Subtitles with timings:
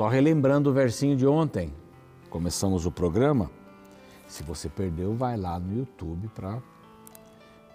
[0.00, 1.74] Só relembrando o versinho de ontem,
[2.30, 3.50] começamos o programa.
[4.26, 6.30] Se você perdeu, vai lá no YouTube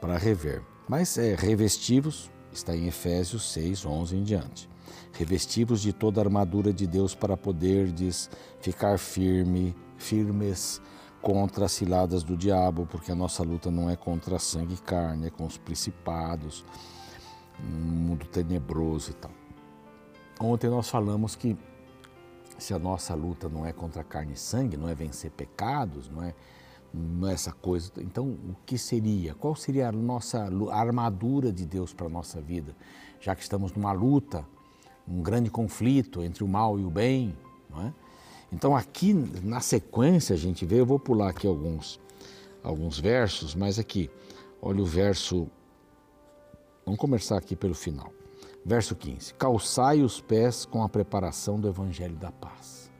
[0.02, 0.64] para rever.
[0.90, 4.68] Mas é revestivos, está em Efésios 6, 11 em diante.
[5.14, 8.28] Revestivos de toda a armadura de Deus para poderdes
[8.59, 10.81] ficar firme, firmes
[11.22, 15.28] contra as ciladas do diabo, porque a nossa luta não é contra sangue e carne,
[15.28, 16.66] é com os principados,
[17.64, 19.31] um mundo tenebroso e tal.
[20.39, 21.55] Ontem nós falamos que
[22.58, 26.23] se a nossa luta não é contra carne e sangue, não é vencer pecados, não
[26.23, 26.34] é,
[26.94, 27.91] não é essa coisa.
[27.98, 29.34] Então, o que seria?
[29.34, 32.76] Qual seria a nossa armadura de Deus para a nossa vida?
[33.20, 34.45] Já que estamos numa luta,
[35.08, 37.36] um grande conflito entre o mal e o bem,
[37.70, 37.94] não é?
[38.52, 42.00] Então, aqui na sequência, a gente vê, eu vou pular aqui alguns,
[42.64, 44.09] alguns versos, mas aqui,
[44.61, 45.48] olha o verso.
[46.86, 48.11] Vamos começar aqui pelo final.
[48.66, 52.91] Verso 15: Calçai os pés com a preparação do evangelho da paz.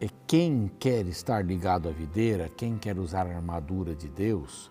[0.00, 4.70] E quem quer estar ligado à videira, quem quer usar a armadura de Deus,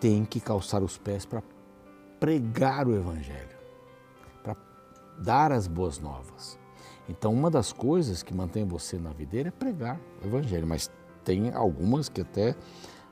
[0.00, 1.42] tem que calçar os pés para
[2.20, 3.58] pregar o evangelho,
[4.44, 4.56] para
[5.18, 6.56] dar as boas novas.
[7.08, 10.90] Então, uma das coisas que mantém você na videira é pregar o Evangelho, mas
[11.22, 12.54] tem algumas que até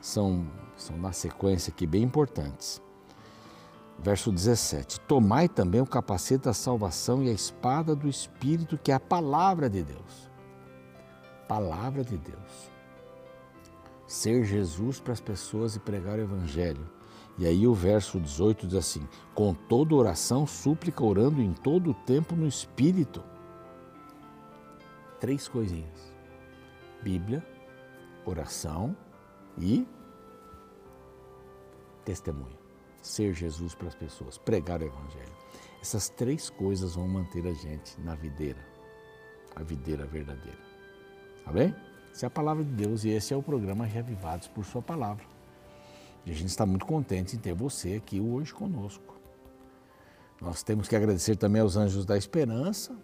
[0.00, 2.80] são, são na sequência aqui bem importantes.
[4.02, 8.94] Verso 17: Tomai também o capacete da salvação e a espada do Espírito, que é
[8.94, 10.30] a palavra de Deus.
[11.48, 12.70] Palavra de Deus.
[14.06, 16.90] Ser Jesus para as pessoas e pregar o Evangelho.
[17.38, 21.94] E aí o verso 18 diz assim: Com toda oração, súplica, orando em todo o
[21.94, 23.22] tempo no Espírito
[25.22, 26.12] três coisinhas:
[27.00, 27.46] Bíblia,
[28.26, 28.96] oração
[29.56, 29.86] e
[32.04, 32.61] testemunho.
[33.02, 35.36] Ser Jesus para as pessoas, pregar o Evangelho.
[35.82, 38.64] Essas três coisas vão manter a gente na videira,
[39.54, 40.58] a videira verdadeira.
[41.44, 41.74] Tá bem?
[42.12, 45.24] Essa é a palavra de Deus e esse é o programa Reavivados por Sua Palavra.
[46.24, 49.20] E a gente está muito contente em ter você aqui hoje conosco.
[50.40, 52.96] Nós temos que agradecer também aos Anjos da Esperança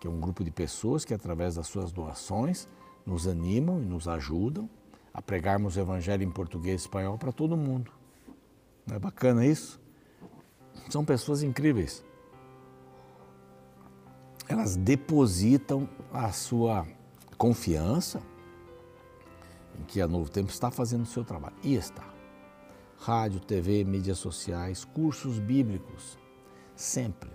[0.00, 2.66] que é um grupo de pessoas que, através das suas doações,
[3.04, 4.68] nos animam e nos ajudam
[5.12, 7.92] a pregarmos o Evangelho em português e espanhol para todo mundo.
[8.86, 9.80] Não é bacana isso?
[10.88, 12.04] São pessoas incríveis.
[14.48, 16.86] Elas depositam a sua
[17.38, 18.20] confiança
[19.78, 21.54] em que a Novo Tempo está fazendo o seu trabalho.
[21.62, 22.08] E está.
[22.98, 26.18] Rádio, TV, mídias sociais, cursos bíblicos,
[26.74, 27.30] sempre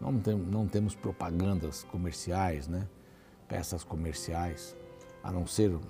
[0.00, 2.88] não, tem, não temos propagandas comerciais, né?
[3.46, 4.76] peças comerciais,
[5.22, 5.80] a não ser o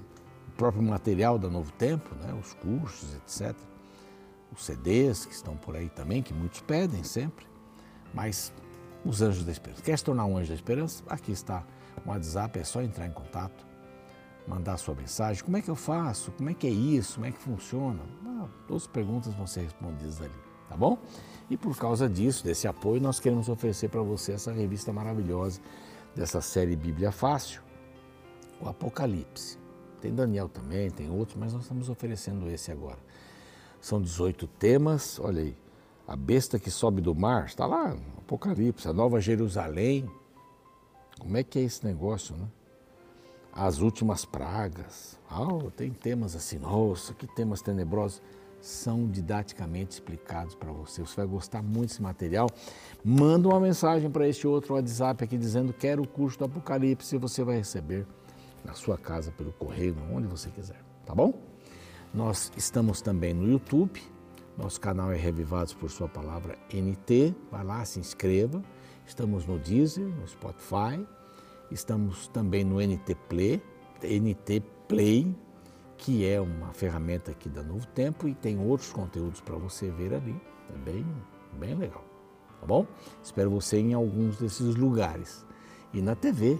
[0.57, 2.35] próprio material da Novo Tempo, né?
[2.35, 3.57] os cursos, etc.
[4.53, 7.47] Os CDs que estão por aí também, que muitos pedem sempre,
[8.13, 8.53] mas
[9.05, 9.83] os Anjos da Esperança.
[9.83, 11.03] Quer se tornar um Anjo da Esperança?
[11.09, 11.65] Aqui está
[12.05, 13.67] o WhatsApp, é só entrar em contato,
[14.47, 15.43] mandar sua mensagem.
[15.45, 16.33] Como é que eu faço?
[16.33, 17.15] Como é que é isso?
[17.15, 18.01] Como é que funciona?
[18.27, 20.35] Ah, todas as perguntas vão ser respondidas ali,
[20.69, 20.99] tá bom?
[21.49, 25.61] E por causa disso, desse apoio, nós queremos oferecer para você essa revista maravilhosa
[26.15, 27.63] dessa série Bíblia Fácil,
[28.61, 29.59] o Apocalipse.
[30.01, 32.99] Tem Daniel também, tem outros, mas nós estamos oferecendo esse agora.
[33.81, 35.57] São 18 temas, olha aí.
[36.07, 40.09] A besta que sobe do mar, está lá, Apocalipse, a Nova Jerusalém.
[41.19, 42.47] Como é que é esse negócio, né?
[43.53, 45.19] As últimas pragas.
[45.31, 48.21] Oh, tem temas assim, nossa, que temas tenebrosos
[48.61, 51.01] são didaticamente explicados para você.
[51.01, 52.49] Você vai gostar muito desse material.
[53.05, 57.19] Manda uma mensagem para este outro WhatsApp aqui dizendo quero o curso do Apocalipse e
[57.19, 58.07] você vai receber
[58.65, 61.50] na sua casa pelo correio, onde você quiser, tá bom?
[62.13, 64.03] Nós estamos também no YouTube.
[64.59, 67.33] Nosso canal é Revivados por Sua Palavra NT.
[67.53, 68.61] Vai lá, se inscreva.
[69.07, 71.07] Estamos no Deezer, no Spotify.
[71.71, 73.63] Estamos também no NT Play,
[74.03, 75.37] NT Play,
[75.97, 80.13] que é uma ferramenta aqui da Novo Tempo e tem outros conteúdos para você ver
[80.13, 80.35] ali.
[80.75, 81.07] É bem,
[81.61, 82.05] bem legal.
[82.61, 82.87] Tá bom?
[83.23, 85.47] Espero você em alguns desses lugares.
[85.95, 86.59] E na TV,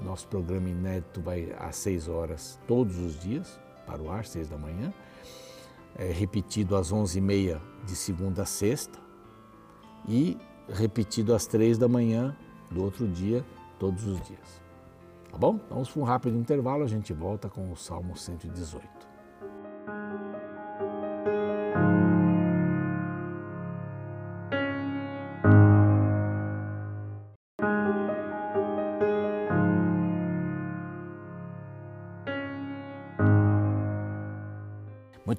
[0.00, 3.60] nosso programa inédito vai às 6 horas todos os dias,
[3.92, 4.92] para o ar, 6 da manhã.
[5.94, 8.98] É repetido às 11h30 de segunda a sexta.
[10.08, 12.34] E repetido às 3 da manhã
[12.70, 13.44] do outro dia,
[13.78, 14.62] todos os dias.
[15.30, 15.60] Tá bom?
[15.68, 19.01] Vamos para um rápido intervalo, a gente volta com o Salmo 118.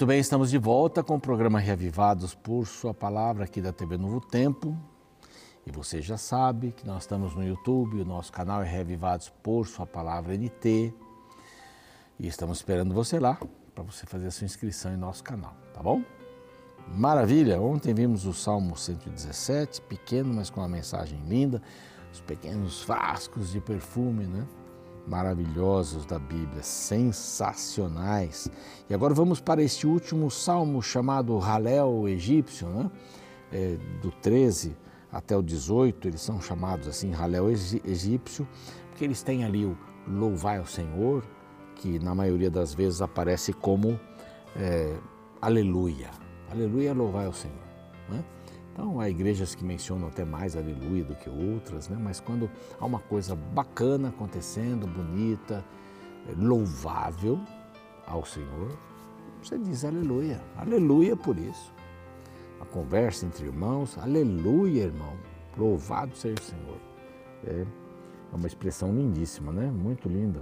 [0.04, 3.98] Muito bem, estamos de volta com o programa Reavivados por Sua Palavra aqui da TV
[3.98, 4.78] Novo Tempo.
[5.66, 9.66] E você já sabe que nós estamos no YouTube, o nosso canal é Revivados por
[9.66, 10.94] Sua Palavra NT.
[12.20, 13.40] E estamos esperando você lá
[13.74, 16.02] para você fazer a sua inscrição em nosso canal, tá bom?
[16.90, 17.62] Maravilha!
[17.62, 21.62] Ontem vimos o Salmo 117, pequeno, mas com uma mensagem linda,
[22.12, 24.46] os pequenos frascos de perfume, né?
[25.08, 28.50] Maravilhosos da Bíblia, sensacionais.
[28.90, 32.92] E agora vamos para este último salmo chamado Halel egípcio, né?
[33.52, 34.76] É, do 13
[35.12, 38.48] até o 18, eles são chamados assim, Halel egípcio,
[38.90, 39.78] porque eles têm ali o
[40.08, 41.24] louvai ao Senhor,
[41.76, 44.00] que na maioria das vezes aparece como
[44.56, 44.98] é,
[45.42, 46.10] aleluia.
[46.50, 47.58] Aleluia, louvai ao Senhor.
[48.10, 48.24] Né?
[48.74, 51.98] Então, há igrejas que mencionam até mais aleluia do que outras, né?
[52.02, 52.50] mas quando
[52.80, 55.64] há uma coisa bacana acontecendo, bonita,
[56.36, 57.40] louvável
[58.08, 58.76] ao Senhor,
[59.42, 61.72] você diz aleluia, aleluia por isso
[62.64, 63.98] a conversa entre irmãos.
[63.98, 65.14] Aleluia, irmão.
[65.58, 66.78] Louvado seja o Senhor.
[67.46, 67.66] É
[68.34, 69.70] uma expressão lindíssima, né?
[69.70, 70.42] Muito linda.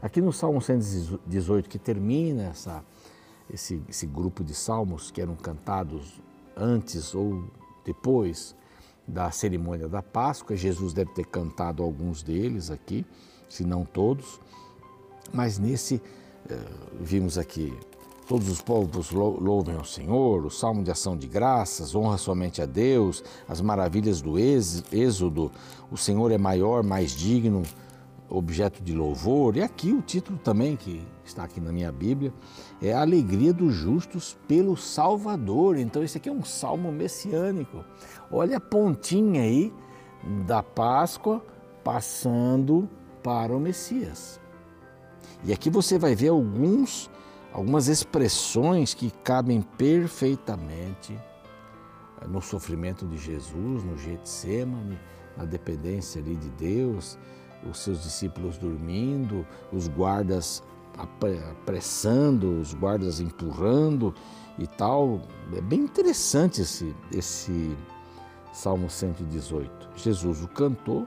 [0.00, 2.84] Aqui no Salmo 118, que termina essa,
[3.50, 6.20] esse, esse grupo de salmos que eram cantados
[6.56, 7.44] antes ou
[7.84, 8.54] depois
[9.06, 13.04] da cerimônia da Páscoa, Jesus deve ter cantado alguns deles aqui,
[13.48, 14.40] se não todos,
[15.32, 16.00] mas nesse,
[16.48, 16.58] eh,
[17.00, 17.72] vimos aqui
[18.26, 22.66] Todos os povos louvem ao Senhor, o salmo de ação de graças, honra somente a
[22.66, 25.50] Deus, as maravilhas do êxodo,
[25.90, 27.62] o Senhor é maior, mais digno,
[28.36, 29.56] objeto de louvor.
[29.56, 32.32] E aqui o título também, que está aqui na minha Bíblia,
[32.80, 35.76] é a alegria dos justos pelo Salvador.
[35.78, 37.84] Então, esse aqui é um salmo messiânico.
[38.30, 39.72] Olha a pontinha aí
[40.46, 41.44] da Páscoa
[41.84, 42.88] passando
[43.22, 44.40] para o Messias.
[45.44, 47.10] E aqui você vai ver alguns
[47.52, 51.18] algumas expressões que cabem perfeitamente
[52.28, 54.98] no sofrimento de Jesus, no Getsemane,
[55.36, 57.18] na dependência ali de Deus,
[57.68, 60.62] os seus discípulos dormindo, os guardas
[60.98, 64.14] apressando, os guardas empurrando
[64.58, 65.20] e tal.
[65.56, 67.76] É bem interessante esse, esse
[68.52, 69.90] Salmo 118.
[69.96, 71.06] Jesus o cantou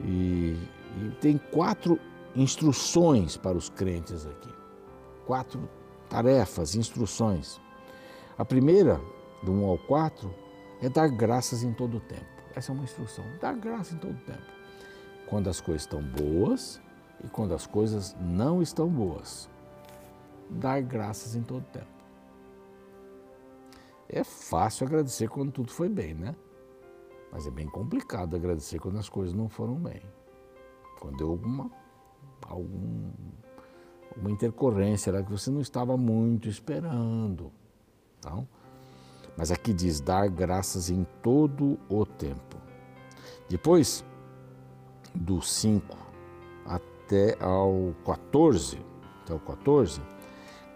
[0.00, 0.56] e,
[0.96, 1.98] e tem quatro
[2.36, 4.58] instruções para os crentes aqui
[5.28, 5.68] quatro
[6.08, 7.60] tarefas, instruções.
[8.38, 8.98] A primeira,
[9.42, 10.34] do 1 ao 4,
[10.80, 12.24] é dar graças em todo o tempo.
[12.54, 14.57] Essa é uma instrução, dar graças em todo o tempo.
[15.28, 16.80] Quando as coisas estão boas
[17.22, 19.48] e quando as coisas não estão boas.
[20.48, 21.86] Dar graças em todo tempo.
[24.08, 26.34] É fácil agradecer quando tudo foi bem, né?
[27.30, 30.00] Mas é bem complicado agradecer quando as coisas não foram bem.
[30.98, 31.70] Quando deu alguma,
[32.46, 33.10] algum
[34.16, 37.52] uma intercorrência lá que você não estava muito esperando.
[38.18, 38.48] Então,
[39.36, 42.56] mas aqui diz dar graças em todo o tempo.
[43.48, 44.04] Depois,
[45.14, 45.96] do 5
[46.64, 48.78] até ao 14,
[49.22, 50.00] até o 14,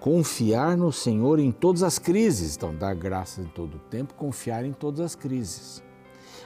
[0.00, 2.56] confiar no Senhor em todas as crises.
[2.56, 5.82] Então, dar graças em todo o tempo, confiar em todas as crises.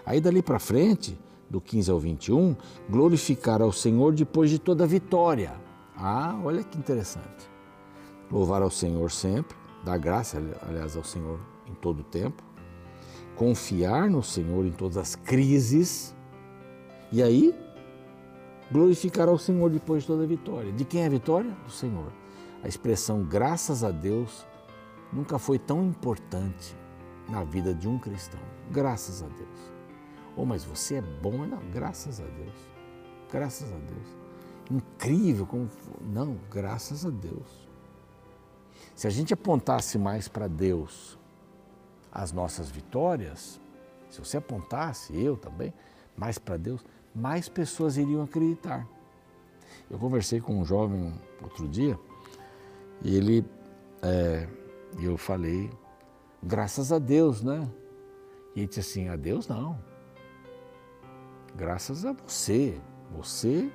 [0.04, 1.18] Aí dali para frente,
[1.48, 2.56] do 15 ao 21,
[2.88, 5.52] glorificar ao Senhor depois de toda vitória.
[5.96, 7.48] Ah, olha que interessante.
[8.31, 11.38] Louvar ao Senhor sempre, dar graça, aliás, ao Senhor
[11.69, 12.43] em todo o tempo,
[13.36, 16.14] confiar no Senhor em todas as crises,
[17.12, 17.55] e aí
[18.70, 20.73] glorificar ao Senhor depois de toda a vitória.
[20.73, 21.51] De quem é a vitória?
[21.65, 22.13] Do Senhor.
[22.63, 24.46] A expressão graças a Deus
[25.13, 26.77] nunca foi tão importante
[27.29, 28.41] na vida de um cristão.
[28.70, 29.73] Graças a Deus.
[30.37, 31.46] Oh, mas você é bom?
[31.46, 32.55] Não, graças a Deus.
[33.31, 34.27] Graças a Deus
[34.70, 35.46] incrível.
[35.46, 35.69] Como...
[36.01, 37.67] Não, graças a Deus.
[38.94, 41.19] Se a gente apontasse mais para Deus
[42.11, 43.61] as nossas vitórias,
[44.08, 45.73] se você apontasse, eu também,
[46.17, 46.85] mais para Deus,
[47.17, 48.87] mais pessoas iriam acreditar.
[49.91, 51.99] Eu conversei com um jovem outro dia
[53.03, 53.44] e ele,
[54.03, 54.46] é,
[55.01, 55.70] eu falei,
[56.43, 57.67] graças a Deus, né?
[58.55, 59.79] E ele disse assim: a Deus não.
[61.55, 62.79] Graças a você.
[63.17, 63.70] Você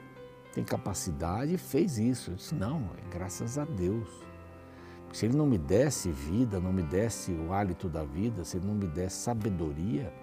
[0.54, 2.32] tem capacidade e fez isso.
[2.32, 4.10] Eu disse, não, é graças a Deus.
[5.14, 8.68] Se Ele não me desse vida, não me desse o hálito da vida, se Ele
[8.68, 10.14] não me desse sabedoria,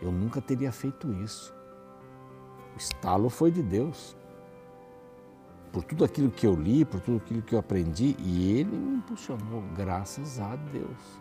[0.00, 1.55] eu nunca teria feito isso.
[2.76, 4.14] O estalo foi de Deus.
[5.72, 8.98] Por tudo aquilo que eu li, por tudo aquilo que eu aprendi, e Ele me
[8.98, 11.20] impulsionou, graças a Deus.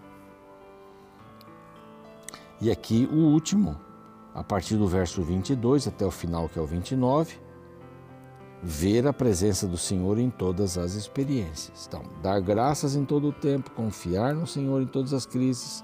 [2.59, 3.79] E aqui o último,
[4.33, 7.37] a partir do verso 22 até o final, que é o 29,
[8.61, 11.87] ver a presença do Senhor em todas as experiências.
[11.87, 15.83] Então, dar graças em todo o tempo, confiar no Senhor em todas as crises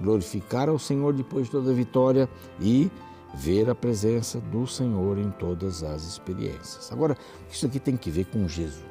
[0.00, 2.28] glorificar ao Senhor depois de toda a vitória
[2.60, 2.90] e
[3.34, 6.90] ver a presença do Senhor em todas as experiências.
[6.92, 7.16] Agora,
[7.50, 8.84] isso aqui tem que ver com Jesus.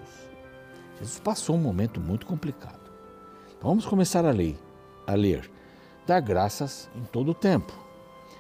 [1.00, 2.80] Jesus passou um momento muito complicado.
[3.58, 4.58] Então, vamos começar a ler,
[5.06, 5.50] a ler.
[6.06, 7.74] Dar graças em todo o tempo.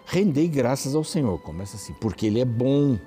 [0.05, 1.39] Rendei graças ao Senhor.
[1.39, 2.97] Começa assim, porque Ele é bom,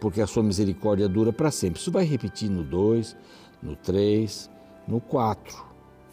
[0.00, 1.80] porque a sua misericórdia dura para sempre.
[1.80, 3.16] Isso vai repetir no 2,
[3.62, 4.48] no 3,
[4.86, 5.64] no 4.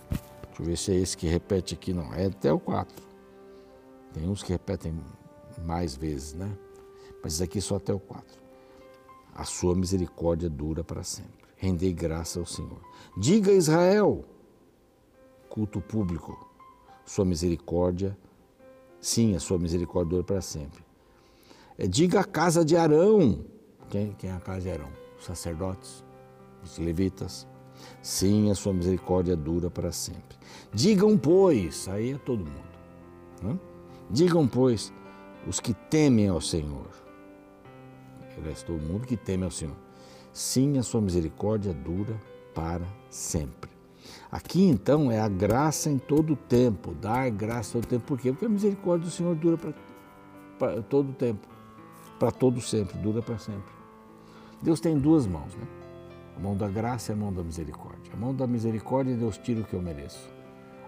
[0.10, 2.14] Deixa eu ver se é esse que repete aqui, não.
[2.14, 3.06] É até o 4.
[4.14, 4.92] Tem uns que repetem
[5.66, 6.52] mais vezes, né?
[7.24, 8.24] Mas isso aqui só até o 4.
[9.36, 11.48] A sua misericórdia dura para sempre.
[11.56, 12.80] Rendei graça ao Senhor.
[13.18, 14.24] Diga a Israel,
[15.50, 16.48] culto público,
[17.06, 18.18] sua misericórdia,
[19.02, 20.84] sim, a sua misericórdia dura para sempre.
[21.78, 23.46] É, diga a casa de Arão,
[23.90, 24.90] quem, quem é a casa de Arão?
[25.18, 26.04] Os sacerdotes,
[26.64, 27.48] os levitas.
[28.02, 30.38] Sim, a sua misericórdia dura para sempre.
[30.74, 32.78] Digam, pois, aí é todo mundo.
[33.42, 33.60] Né?
[34.10, 34.92] Digam, pois,
[35.48, 36.90] os que temem ao Senhor.
[38.38, 39.76] Aliás, todo mundo que teme ao Senhor.
[40.32, 42.16] Sim, a sua misericórdia dura
[42.54, 43.72] para sempre.
[44.32, 48.06] Aqui então é a graça em todo o tempo, dar graça todo o tempo.
[48.06, 48.32] Por quê?
[48.32, 49.58] Porque a misericórdia do Senhor dura
[50.60, 51.48] para todo o tempo,
[52.20, 53.74] para todo sempre, dura para sempre.
[54.62, 55.68] Deus tem duas mãos, né?
[56.36, 58.14] A mão da graça e a mão da misericórdia.
[58.14, 60.30] A mão da misericórdia, Deus tira o que eu mereço.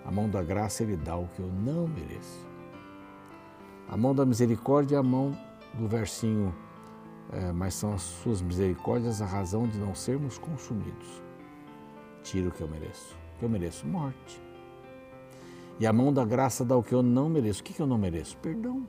[0.06, 2.49] A mão da graça, Ele dá o que eu não mereço.
[3.90, 5.36] A mão da misericórdia é a mão
[5.74, 6.54] do versinho,
[7.32, 11.24] é, mas são as suas misericórdias a razão de não sermos consumidos.
[12.22, 13.18] Tira o que eu mereço.
[13.40, 13.88] Que eu mereço?
[13.88, 14.40] Morte.
[15.80, 17.62] E a mão da graça dá o que eu não mereço.
[17.62, 18.38] O que eu não mereço?
[18.38, 18.88] Perdão,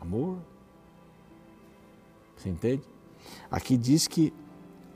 [0.00, 0.38] amor.
[2.36, 2.84] Você entende?
[3.50, 4.32] Aqui diz que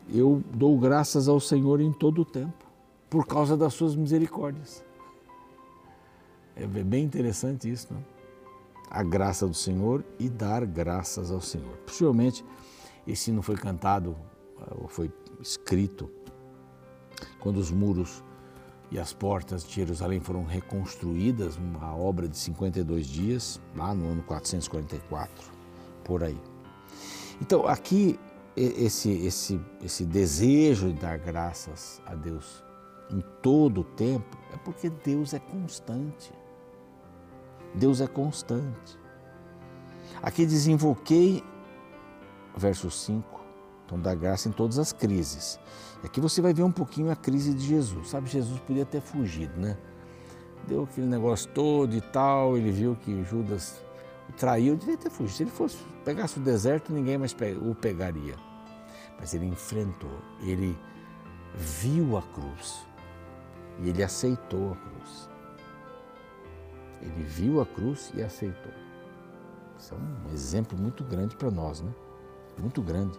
[0.08, 2.64] eu dou graças ao Senhor em todo o tempo,
[3.10, 4.84] por causa das suas misericórdias.
[6.54, 8.13] É bem interessante isso, não?
[8.94, 11.76] A graça do Senhor e dar graças ao Senhor.
[11.78, 12.44] Possivelmente
[13.06, 14.16] esse hino foi cantado
[14.76, 16.08] ou foi escrito
[17.40, 18.22] quando os muros
[18.90, 24.22] e as portas de Jerusalém foram reconstruídas, uma obra de 52 dias, lá no ano
[24.22, 25.50] 444,
[26.04, 26.40] por aí.
[27.40, 28.18] Então, aqui,
[28.56, 32.62] esse, esse, esse desejo de dar graças a Deus
[33.10, 36.32] em todo o tempo é porque Deus é constante.
[37.74, 38.98] Deus é constante.
[40.22, 41.42] Aqui desinvoquei,
[42.56, 43.40] verso 5,
[43.84, 45.58] então dá graça em todas as crises.
[46.02, 48.08] E aqui você vai ver um pouquinho a crise de Jesus.
[48.08, 49.76] Sabe, Jesus podia ter fugido, né?
[50.66, 53.82] Deu aquele negócio todo e tal, ele viu que Judas
[54.28, 55.36] o traiu, devia ter fugido.
[55.36, 58.36] Se ele fosse, pegasse o deserto, ninguém mais o pegaria.
[59.18, 60.78] Mas ele enfrentou, ele
[61.54, 62.86] viu a cruz
[63.80, 65.33] e ele aceitou a cruz.
[67.04, 68.72] Ele viu a cruz e aceitou.
[69.78, 71.92] Isso é um exemplo muito grande para nós, né?
[72.58, 73.18] Muito grande.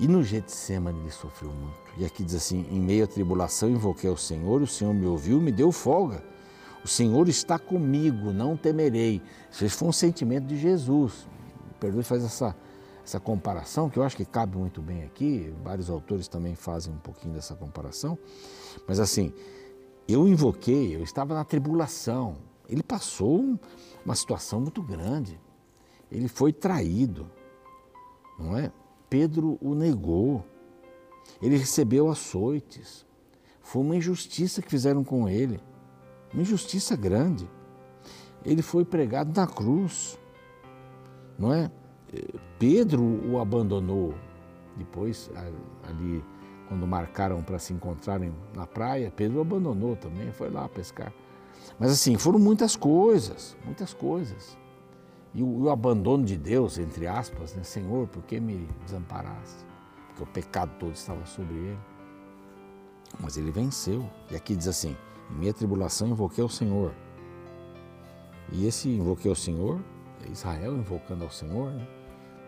[0.00, 1.76] E no Getsemane ele sofreu muito.
[1.96, 5.40] E aqui diz assim: em meio à tribulação invoquei ao Senhor, o Senhor me ouviu,
[5.40, 6.22] me deu folga.
[6.84, 9.20] O Senhor está comigo, não temerei.
[9.50, 11.26] Isso foi um sentimento de Jesus.
[11.80, 12.56] Perdoe faz essa,
[13.04, 15.52] essa comparação, que eu acho que cabe muito bem aqui.
[15.62, 18.16] Vários autores também fazem um pouquinho dessa comparação.
[18.86, 19.32] Mas assim,
[20.08, 22.36] eu invoquei, eu estava na tribulação.
[22.68, 23.58] Ele passou
[24.04, 25.38] uma situação muito grande.
[26.10, 27.30] Ele foi traído,
[28.38, 28.72] não é?
[29.10, 30.44] Pedro o negou.
[31.42, 33.06] Ele recebeu açoites.
[33.60, 35.60] Foi uma injustiça que fizeram com ele.
[36.32, 37.48] Uma injustiça grande.
[38.44, 40.18] Ele foi pregado na cruz,
[41.38, 41.70] não é?
[42.58, 44.14] Pedro o abandonou.
[44.76, 45.30] Depois,
[45.82, 46.24] ali,
[46.68, 51.12] quando marcaram para se encontrarem na praia, Pedro abandonou também, foi lá pescar.
[51.78, 54.56] Mas assim, foram muitas coisas, muitas coisas.
[55.34, 57.62] E o, o abandono de Deus, entre aspas, né?
[57.62, 59.64] Senhor, por que me desamparaste?
[60.08, 61.78] Porque o pecado todo estava sobre ele.
[63.20, 64.08] Mas ele venceu.
[64.30, 64.96] E aqui diz assim:
[65.30, 66.92] em minha tribulação invoquei ao Senhor.
[68.52, 69.78] E esse invoquei ao Senhor,
[70.26, 71.86] é Israel invocando ao Senhor né?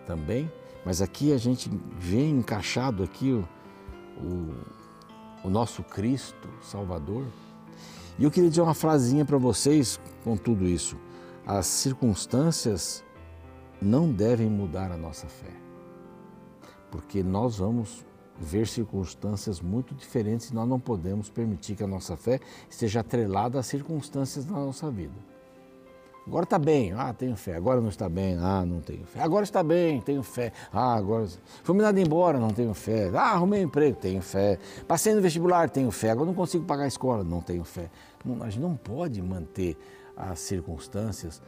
[0.06, 0.50] também.
[0.84, 3.44] Mas aqui a gente vê encaixado aqui
[4.22, 7.24] o, o, nosso Cristo Salvador.
[8.18, 10.96] E eu queria dizer uma frasinha para vocês com tudo isso.
[11.46, 13.02] As circunstâncias
[13.80, 15.52] não devem mudar a nossa fé,
[16.90, 18.04] porque nós vamos
[18.38, 23.58] ver circunstâncias muito diferentes e nós não podemos permitir que a nossa fé esteja atrelada
[23.58, 25.29] às circunstâncias da nossa vida.
[26.26, 27.56] Agora está bem, ah, tenho fé.
[27.56, 29.20] Agora não está bem, ah, não tenho fé.
[29.20, 30.52] Agora está bem, tenho fé.
[30.72, 31.26] Ah, agora
[31.64, 33.10] fui mandado embora, não tenho fé.
[33.14, 34.58] Ah, arrumei um emprego, tenho fé.
[34.86, 36.10] Passei no vestibular, tenho fé.
[36.10, 37.90] Agora não consigo pagar a escola, não tenho fé.
[38.24, 39.76] Não, a gente não pode manter
[40.16, 41.42] as circunstâncias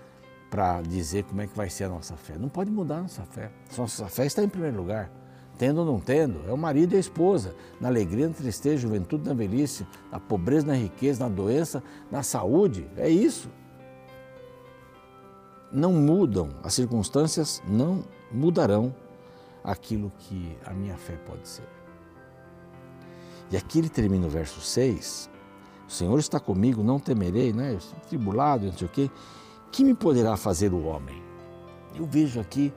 [0.50, 2.34] para dizer como é que vai ser a nossa fé.
[2.38, 3.50] Não pode mudar a nossa fé.
[3.76, 5.10] Nossa fé está em primeiro lugar.
[5.58, 9.28] Tendo ou não tendo, é o marido e a esposa, na alegria, na tristeza, juventude,
[9.28, 12.86] na velhice, na pobreza, na riqueza, na doença, na saúde.
[12.96, 13.48] É isso.
[15.72, 18.94] Não mudam, as circunstâncias não mudarão
[19.64, 21.66] aquilo que a minha fé pode ser.
[23.50, 25.30] E aqui ele termina o verso 6.
[25.86, 27.78] O Senhor está comigo, não temerei, né?
[28.08, 29.10] Tribulado, não sei o quê.
[29.70, 31.22] Que me poderá fazer o homem?
[31.94, 32.72] Eu vejo aqui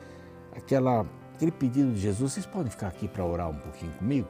[0.56, 2.34] aquela, aquele pedido de Jesus.
[2.34, 4.28] Vocês podem ficar aqui para orar um pouquinho comigo?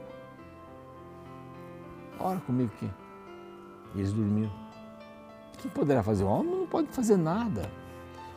[2.18, 2.90] Ora comigo aqui.
[3.94, 4.52] Eles dormiram.
[5.58, 6.54] Que poderá fazer o homem?
[6.54, 7.68] Não pode fazer nada.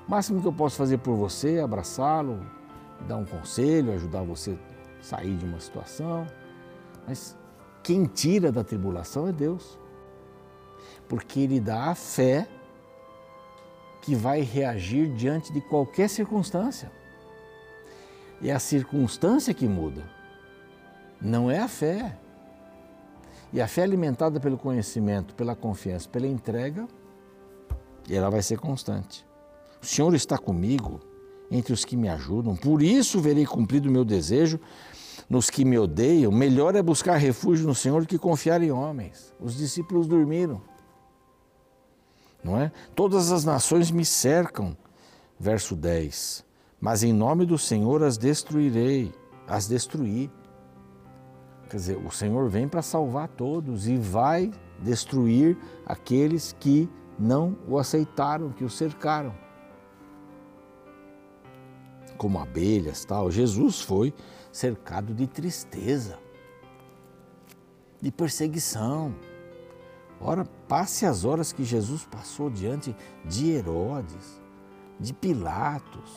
[0.10, 2.44] O máximo que eu posso fazer por você é abraçá-lo,
[3.08, 4.58] dar um conselho, ajudar você
[5.00, 6.26] a sair de uma situação.
[7.08, 7.38] Mas
[7.84, 9.78] quem tira da tribulação é Deus.
[11.08, 12.50] Porque Ele dá a fé
[14.02, 16.92] que vai reagir diante de qualquer circunstância.
[18.44, 20.02] É a circunstância que muda,
[21.22, 22.18] não é a fé.
[23.54, 26.88] E a fé alimentada pelo conhecimento, pela confiança, pela entrega,
[28.10, 29.29] ela vai ser constante.
[29.82, 31.00] O Senhor está comigo
[31.50, 34.60] entre os que me ajudam, por isso verei cumprido o meu desejo
[35.30, 36.32] nos que me odeiam.
[36.32, 39.34] Melhor é buscar refúgio no Senhor que confiar em homens.
[39.40, 40.62] Os discípulos dormiram.
[42.44, 42.72] Não é?
[42.96, 44.76] Todas as nações me cercam.
[45.40, 46.44] Verso 10.
[46.80, 49.14] Mas em nome do Senhor as destruirei,
[49.48, 50.30] as destruí.
[51.70, 57.78] Quer dizer, o Senhor vem para salvar todos e vai destruir aqueles que não o
[57.78, 59.49] aceitaram, que o cercaram
[62.20, 63.32] como abelhas, tal.
[63.32, 64.14] Jesus foi
[64.52, 66.20] cercado de tristeza,
[68.00, 69.16] de perseguição.
[70.22, 74.40] Ora, passe as horas que Jesus passou diante de Herodes,
[75.00, 76.12] de Pilatos,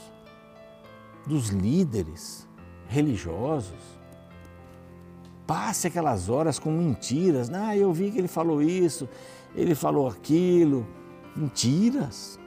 [1.25, 2.49] dos líderes
[2.89, 4.01] religiosos.
[5.47, 7.49] Passe aquelas horas com mentiras.
[7.51, 9.09] Ah, eu vi que ele falou isso,
[9.55, 10.85] ele falou aquilo.
[11.37, 12.41] Mentiras.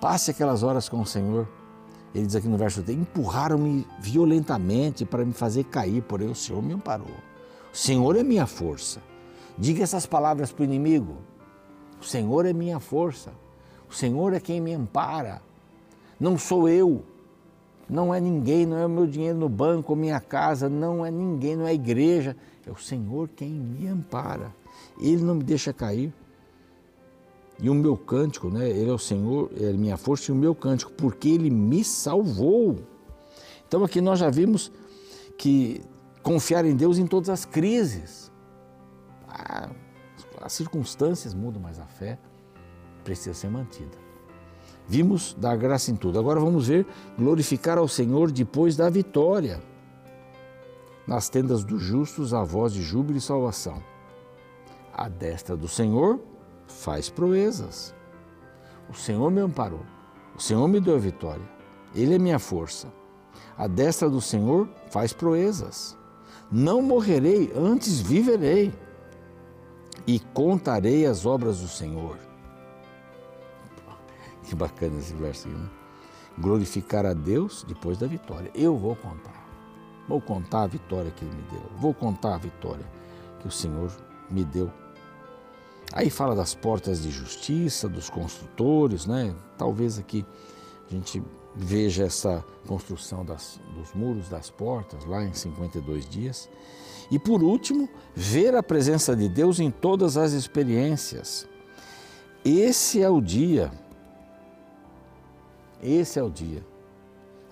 [0.00, 1.48] Passe aquelas horas com o Senhor
[2.14, 6.62] ele diz aqui no verso 3: empurraram-me violentamente para me fazer cair, porém o Senhor
[6.62, 7.16] me amparou.
[7.72, 9.02] O Senhor é minha força.
[9.58, 11.16] Diga essas palavras para o inimigo.
[12.00, 13.32] O Senhor é minha força.
[13.90, 15.42] O Senhor é quem me ampara.
[16.18, 17.04] Não sou eu.
[17.88, 21.56] Não é ninguém, não é o meu dinheiro no banco, minha casa, não é ninguém,
[21.56, 22.36] não é a igreja.
[22.66, 24.54] É o Senhor quem me ampara.
[25.00, 26.12] Ele não me deixa cair.
[27.60, 28.68] E o meu cântico, né?
[28.68, 32.78] Ele é o Senhor, é minha força e o meu cântico, porque Ele me salvou.
[33.66, 34.72] Então aqui nós já vimos
[35.38, 35.80] que
[36.22, 38.30] confiar em Deus em todas as crises.
[39.28, 39.70] Ah,
[40.40, 42.18] as circunstâncias mudam, mas a fé
[43.02, 43.96] precisa ser mantida.
[44.86, 46.18] Vimos dar graça em tudo.
[46.18, 46.86] Agora vamos ver
[47.18, 49.62] glorificar ao Senhor depois da vitória.
[51.06, 53.82] Nas tendas dos justos, a voz de júbilo e salvação.
[54.92, 56.20] A destra do Senhor
[56.66, 57.94] faz proezas.
[58.88, 59.82] O Senhor me amparou,
[60.36, 61.44] o Senhor me deu a vitória,
[61.94, 62.92] Ele é minha força.
[63.56, 65.96] A destra do Senhor faz proezas.
[66.50, 68.72] Não morrerei, antes viverei
[70.06, 72.18] e contarei as obras do Senhor.
[74.42, 75.70] Que bacana esse versículo, né?
[76.38, 78.50] Glorificar a Deus depois da vitória.
[78.54, 79.44] Eu vou contar.
[80.08, 81.62] Vou contar a vitória que Ele me deu.
[81.78, 82.84] Vou contar a vitória
[83.40, 83.90] que o Senhor
[84.30, 84.70] me deu
[85.94, 89.32] Aí fala das portas de justiça, dos construtores, né?
[89.56, 90.26] Talvez aqui
[90.90, 91.22] a gente
[91.54, 96.50] veja essa construção das, dos muros das portas lá em 52 dias.
[97.12, 101.46] E por último, ver a presença de Deus em todas as experiências.
[102.44, 103.70] Esse é o dia.
[105.80, 106.66] Esse é o dia.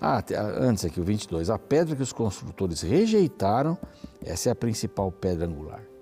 [0.01, 0.21] Ah,
[0.59, 1.49] antes aqui, o 22.
[1.49, 3.77] A pedra que os construtores rejeitaram,
[4.21, 5.92] essa é a principal pedra angular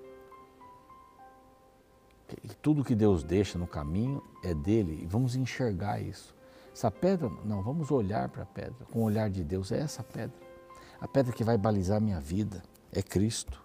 [2.60, 6.34] tudo que Deus deixa no caminho é dele e vamos enxergar isso.
[6.74, 9.70] Essa pedra, não, vamos olhar para a pedra com o olhar de Deus.
[9.70, 10.36] É essa pedra.
[11.00, 13.62] A pedra que vai balizar minha vida é Cristo.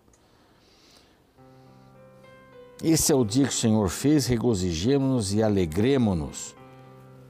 [2.83, 6.55] Esse é o dia que o Senhor fez, regozijemos-nos e alegremos-nos.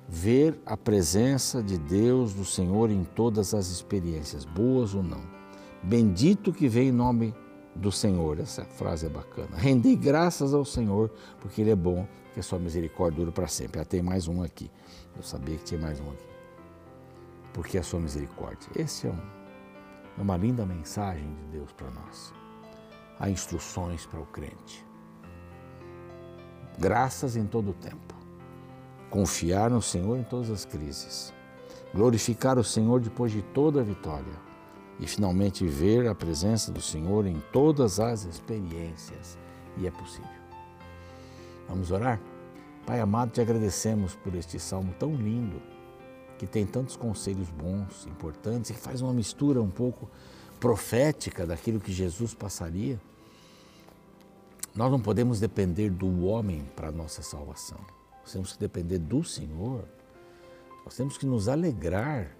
[0.09, 5.21] Ver a presença de Deus, do Senhor, em todas as experiências, boas ou não.
[5.83, 7.33] Bendito que vem em nome
[7.77, 8.39] do Senhor.
[8.39, 9.57] Essa frase é bacana.
[9.57, 13.79] Rendei graças ao Senhor, porque Ele é bom, que a sua misericórdia dura para sempre.
[13.81, 14.69] Ah, tem mais um aqui.
[15.15, 16.27] Eu sabia que tinha mais um aqui.
[17.53, 18.69] Porque a sua misericórdia.
[18.75, 19.21] Esse é, um,
[20.17, 22.33] é uma linda mensagem de Deus para nós.
[23.19, 24.85] Há instruções para o crente.
[26.77, 28.15] Graças em todo o tempo.
[29.09, 31.33] confiar no Senhor em todas as crises,
[31.93, 34.46] glorificar o Senhor depois de toda a vitória
[34.99, 39.37] e finalmente ver a presença do Senhor em todas as experiências.
[39.77, 40.29] E é possível.
[41.67, 42.19] Vamos orar?
[42.85, 45.61] Pai amado, te agradecemos por este salmo tão lindo,
[46.37, 50.09] que tem tantos conselhos bons, importantes, e que faz uma mistura um pouco
[50.59, 52.99] profética daquilo que Jesus passaria.
[54.73, 57.79] Nós não podemos depender do homem para a nossa salvação.
[58.21, 59.83] Nós temos que depender do Senhor.
[60.85, 62.36] Nós temos que nos alegrar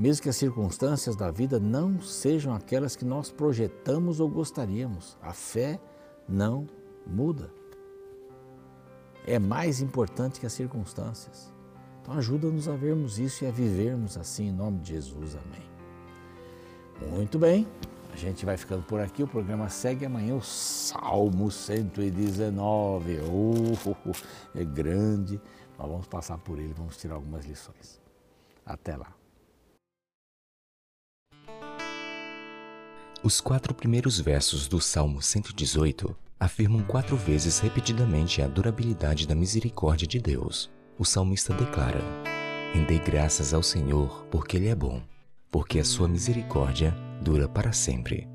[0.00, 5.18] mesmo que as circunstâncias da vida não sejam aquelas que nós projetamos ou gostaríamos.
[5.20, 5.78] A fé
[6.26, 6.66] não
[7.06, 7.52] muda.
[9.26, 11.52] É mais importante que as circunstâncias.
[12.00, 15.36] Então ajuda-nos a vermos isso e a vivermos assim em nome de Jesus.
[15.36, 15.68] Amém.
[17.12, 17.68] Muito bem.
[18.10, 19.22] A gente vai ficando por aqui.
[19.22, 23.18] O programa segue amanhã o Salmo 119.
[23.30, 25.38] Oh, é grande.
[25.78, 28.00] Nós vamos passar por ele, vamos tirar algumas lições.
[28.64, 29.19] Até lá.
[33.22, 40.06] Os quatro primeiros versos do Salmo 118 afirmam quatro vezes repetidamente a durabilidade da misericórdia
[40.06, 40.70] de Deus.
[40.98, 42.00] O salmista declara:
[42.72, 45.02] Rendei graças ao Senhor, porque Ele é bom,
[45.50, 48.26] porque a sua misericórdia dura para sempre.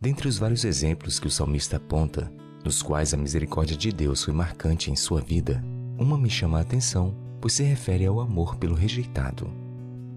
[0.00, 2.32] Dentre os vários exemplos que o salmista aponta,
[2.64, 5.62] nos quais a misericórdia de Deus foi marcante em sua vida,
[5.96, 9.48] uma me chama a atenção, pois se refere ao amor pelo rejeitado.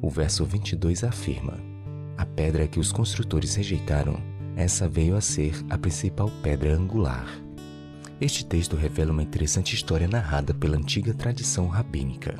[0.02, 1.77] O verso 22 afirma:
[2.18, 4.18] a pedra que os construtores rejeitaram,
[4.56, 7.28] essa veio a ser a principal pedra angular.
[8.20, 12.40] Este texto revela uma interessante história narrada pela antiga tradição rabínica.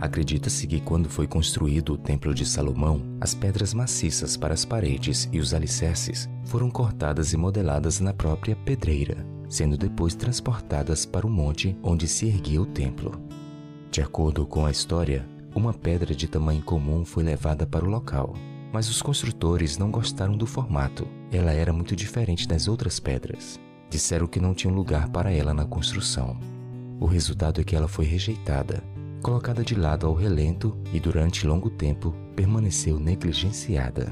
[0.00, 5.28] Acredita-se que quando foi construído o Templo de Salomão, as pedras maciças para as paredes
[5.32, 11.30] e os alicerces foram cortadas e modeladas na própria pedreira, sendo depois transportadas para o
[11.30, 13.20] monte onde se erguia o templo.
[13.90, 18.34] De acordo com a história, uma pedra de tamanho comum foi levada para o local,
[18.72, 21.06] mas os construtores não gostaram do formato.
[21.30, 23.60] Ela era muito diferente das outras pedras.
[23.90, 26.38] Disseram que não tinha lugar para ela na construção.
[26.98, 28.82] O resultado é que ela foi rejeitada,
[29.22, 34.10] colocada de lado ao relento e durante longo tempo permaneceu negligenciada.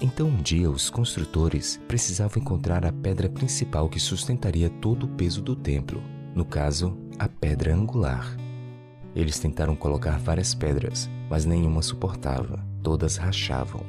[0.00, 5.40] Então um dia os construtores precisavam encontrar a pedra principal que sustentaria todo o peso
[5.40, 6.02] do templo,
[6.34, 8.36] no caso, a pedra angular.
[9.14, 13.80] Eles tentaram colocar várias pedras, mas nenhuma suportava todas rachavam.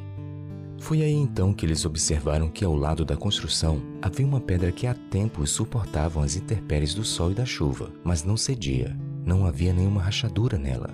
[0.80, 4.86] Foi aí então que eles observaram que ao lado da construção havia uma pedra que
[4.86, 8.98] há tempos suportavam as intempéries do sol e da chuva, mas não cedia.
[9.26, 10.90] Não havia nenhuma rachadura nela.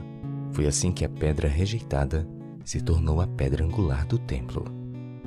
[0.52, 2.28] Foi assim que a pedra rejeitada
[2.64, 4.66] se tornou a pedra angular do templo.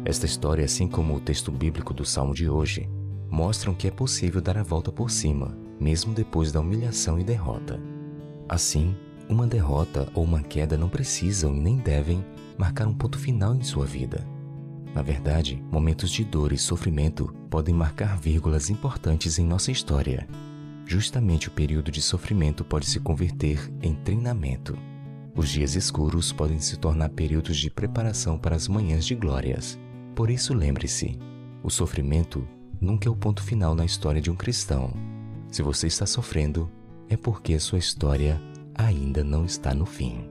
[0.04, 2.88] Esta história, assim como o texto bíblico do salmo de hoje,
[3.28, 7.80] mostram que é possível dar a volta por cima, mesmo depois da humilhação e derrota.
[8.48, 8.94] Assim,
[9.28, 12.24] uma derrota ou uma queda não precisam e nem devem
[12.62, 14.24] marcar um ponto final em sua vida.
[14.94, 20.28] Na verdade, momentos de dor e sofrimento podem marcar vírgulas importantes em nossa história.
[20.86, 24.78] Justamente o período de sofrimento pode se converter em treinamento.
[25.34, 29.76] Os dias escuros podem se tornar períodos de preparação para as manhãs de glórias.
[30.14, 31.18] Por isso, lembre-se:
[31.64, 32.46] o sofrimento
[32.80, 34.92] nunca é o ponto final na história de um cristão.
[35.50, 36.70] Se você está sofrendo,
[37.08, 38.40] é porque a sua história
[38.76, 40.30] ainda não está no fim.